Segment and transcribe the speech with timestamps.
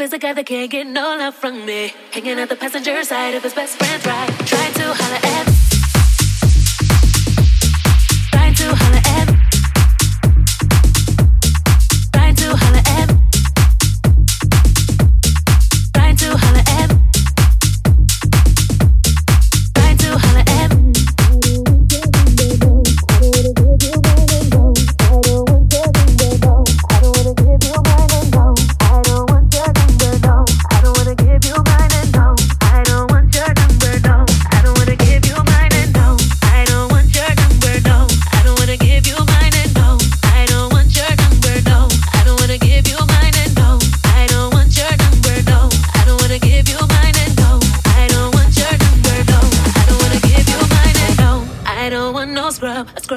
[0.00, 1.92] is a guy that can't get no love from me.
[2.12, 4.31] Hanging at the passenger side of his best friend's ride.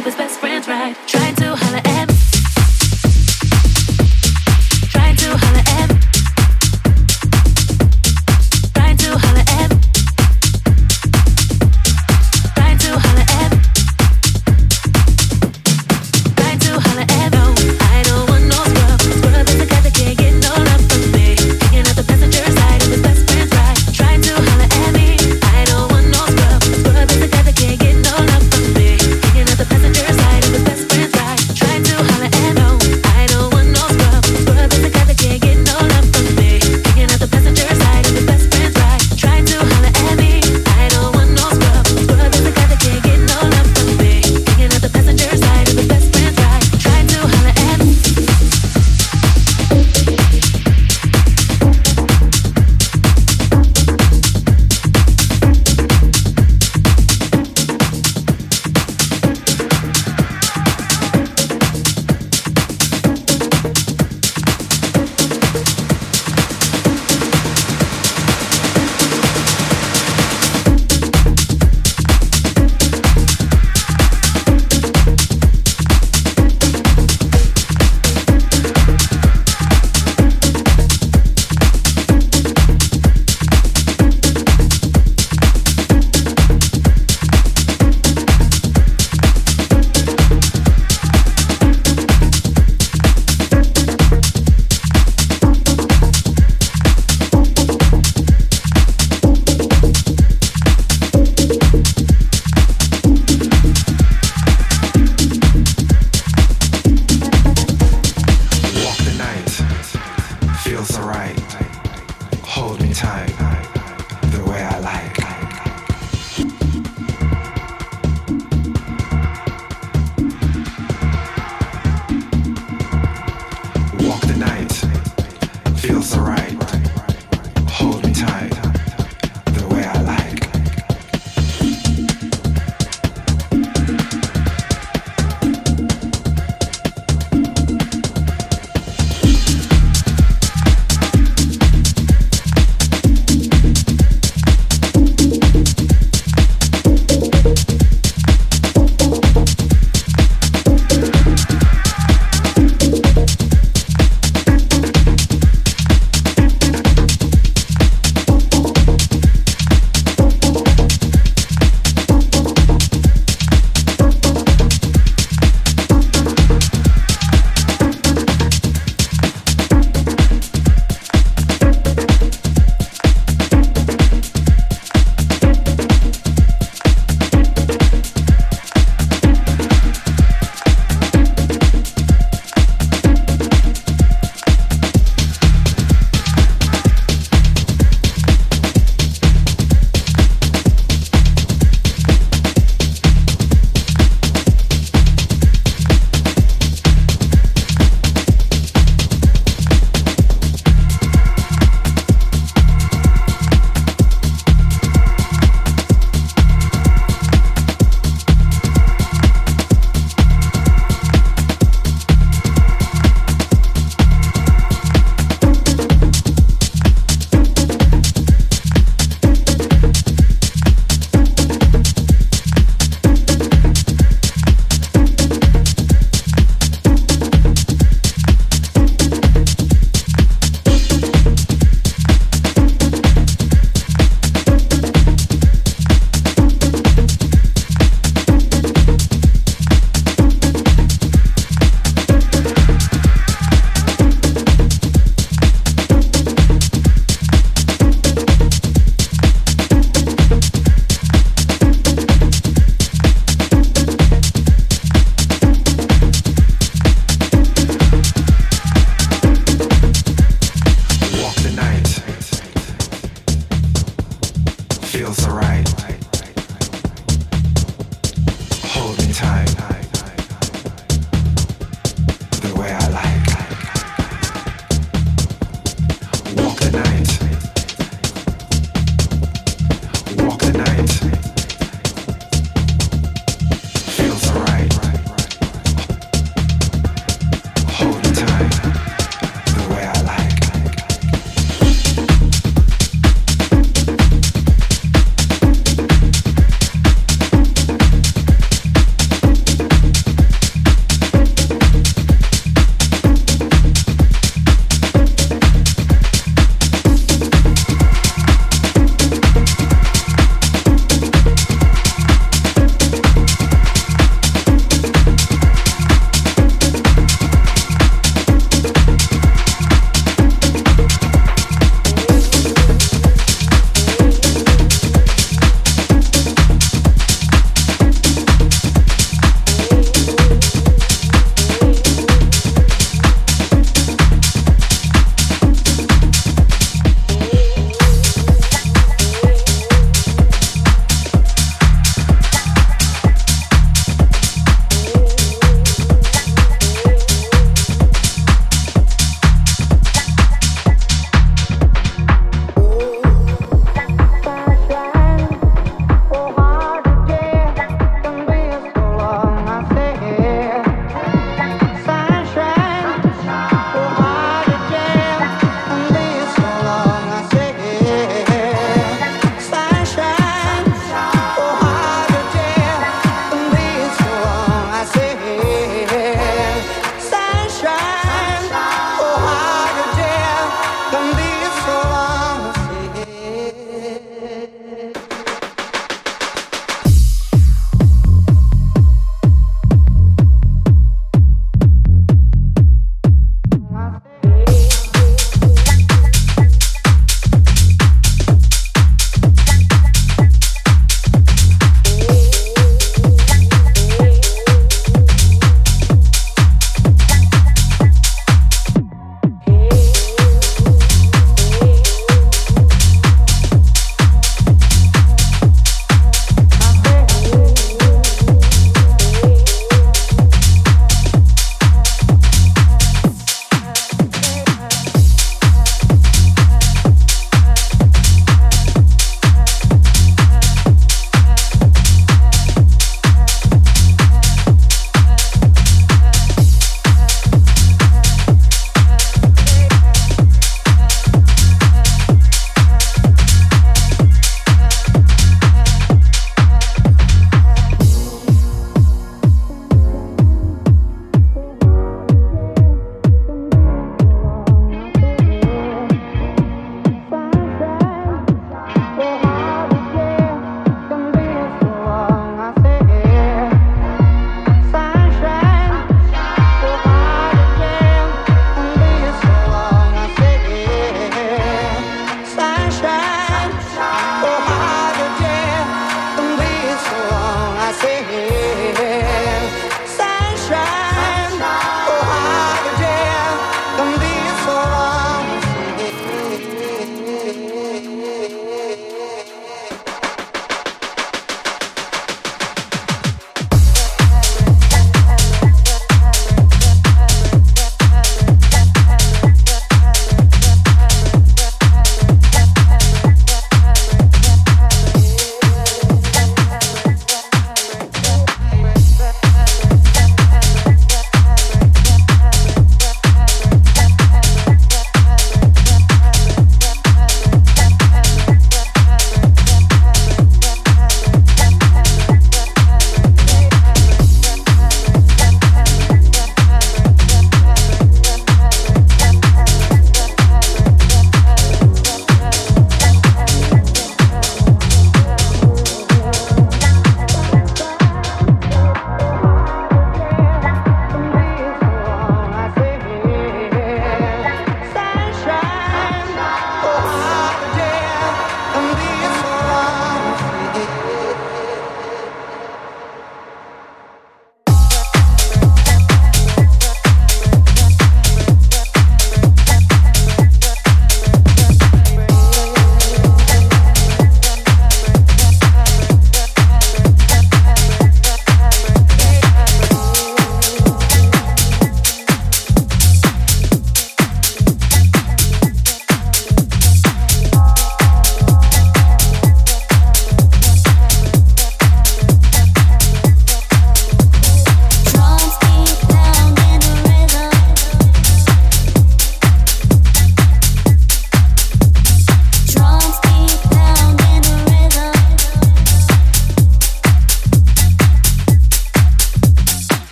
[0.00, 1.39] with his best friends, right?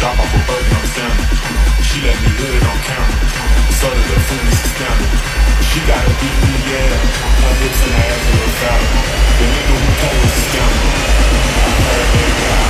[0.00, 1.28] Drop off a I'm standing.
[1.84, 3.20] She let me hit it on camera.
[3.68, 5.12] Started the food, standing.
[5.68, 6.88] She got a beat me, yeah.
[7.44, 8.76] Her hips and her ass were a
[9.36, 10.80] The nigga who told us a scammer.
[11.60, 12.69] I heard they got.